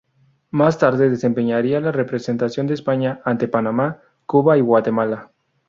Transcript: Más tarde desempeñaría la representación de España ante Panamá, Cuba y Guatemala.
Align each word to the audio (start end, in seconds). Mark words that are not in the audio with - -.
Más 0.49 0.79
tarde 0.79 1.11
desempeñaría 1.11 1.79
la 1.79 1.91
representación 1.91 2.65
de 2.65 2.73
España 2.73 3.21
ante 3.23 3.47
Panamá, 3.47 3.99
Cuba 4.25 4.57
y 4.57 4.61
Guatemala. 4.61 5.29